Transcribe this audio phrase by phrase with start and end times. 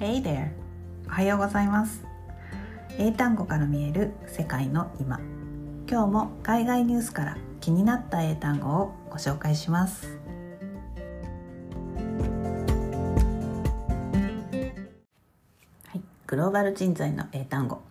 [0.00, 0.48] Hey there!
[1.08, 2.02] おはようございます。
[2.96, 5.20] 英単語から見える世界の今。
[5.86, 10.18] 今日も海外ニュースから気になった英単語をご紹介します。
[15.88, 17.82] はい、グローバル人材の英単語、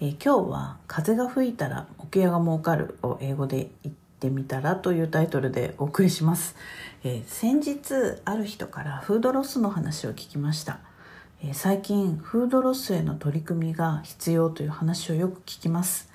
[0.00, 6.56] えー、今日は風が吹いたら桶屋が儲かるを英語で言ってみたらというタイトルでお送りします、
[7.04, 10.80] えー、先日ある人からフードロスの話を聞きました。
[11.52, 16.08] 最近フードロスへの取り組みが必要という話をよく聞きます。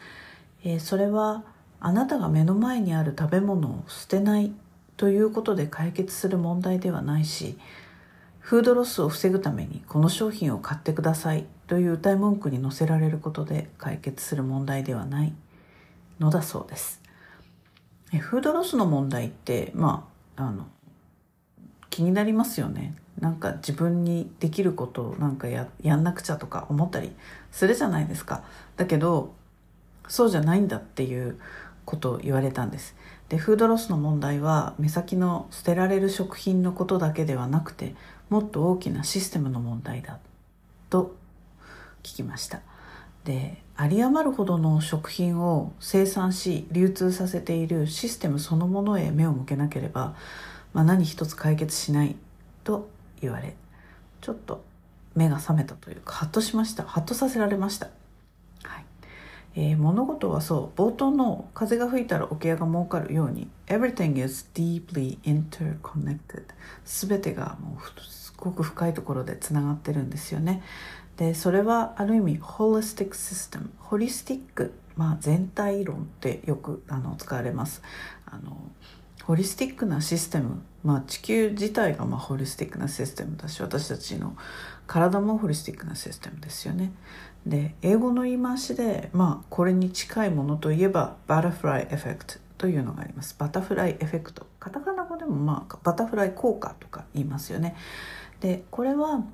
[0.79, 1.43] それは
[1.81, 4.53] あなたが目の前にある食べ物を捨てない
[4.95, 7.57] ということで解決する問題ではないし
[8.39, 15.33] フードロスを防ぐためにこの商品を買ってくださいという歌い文句に載せられることで解決する問題ではない
[16.19, 17.01] のだそうです。
[18.19, 20.07] フードロスの問題ってま
[20.37, 20.67] ああの
[21.89, 22.95] 気になりますよね。
[23.19, 27.11] なんか自分にできることをなんかややんなくちゃとか思ったり
[27.51, 28.43] するじゃないですか。
[28.75, 29.33] だけど
[30.07, 31.39] そうじゃないんだっていう
[31.85, 32.95] ことを言われたんです。
[33.29, 37.95] でフードロスの問題は目先の捨てられる食品のことだけではなくて
[38.29, 40.19] もっと大きなシステムの問題だ
[40.89, 41.15] と
[42.03, 42.61] 聞きました。
[43.25, 50.15] で有り余るほどの食品を生産し流通させているシステムそのものへ目を向けなければ、
[50.73, 52.15] まあ、何一つ解決しない
[52.63, 52.89] と
[53.21, 53.55] 言われ
[54.21, 54.63] ちょっと
[55.15, 56.83] 目が覚めたというかハッとしました。
[56.83, 57.87] ハッとさせられました、
[58.63, 58.85] はい。
[59.55, 66.43] えー、物事はそう冒頭の風が吹いたら桶屋が儲かるように Everything is deeply interconnected
[66.85, 70.61] 全てがもうすごく深いところでつながってるんですよね。
[71.17, 77.81] でそれはある意味ホリスティックシステムホリスティック、まあ、全体論ってよくあの使われます。
[78.27, 78.55] あの
[79.27, 84.37] ホリスティックなシステム、まあ、地球自体がまあホリスティックなシステムだし私たちの
[84.87, 86.93] 体もホリスティックなシステムですよね。
[87.45, 93.35] で英語の言い回しで、まあ、これに近いものといえばバタフライエフェクトというのがあります。
[93.37, 97.75] バタフライエフェクトカタカナ語でも、まあ、バタフライ効果とか言いますよね。
[98.39, 99.25] でこれは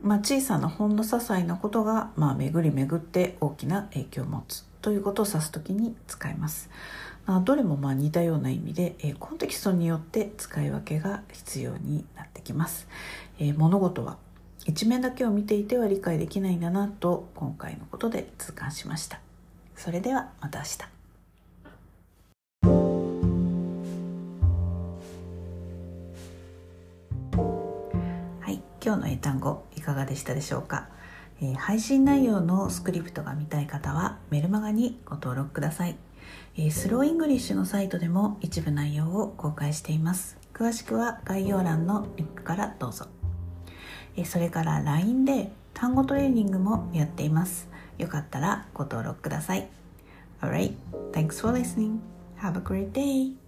[0.00, 6.70] まあ、小さなほんの些細なことが、まあ、巡り巡って大きな影響を持つということを指す時に使います。
[7.24, 12.88] まあ、どれもまあ似たような意味で、えー、コンテキストによって使い分けが必要になってきます、
[13.38, 14.18] えー、物事は
[14.66, 19.20] 一面だけを見ていては理解できないんだなと今回のことで痛感しました。
[19.74, 20.78] それではまた明日。
[28.40, 30.88] はい今日の英単語いかがでしたでしょうか？
[31.42, 35.96] え配信内容のスクリプトが見たい方はメルマガにご登録ください。
[36.56, 43.06] えスローイングリッシュのサイトでも一部内容を公開しています詳しくは概要欄のリンクからどうぞ
[44.16, 49.68] えそれから LINE で単語トレーニングもやっていますよかったらご登録ください
[50.42, 50.74] Alright,
[51.12, 52.00] thanks for listening.
[52.36, 53.41] Have a great day.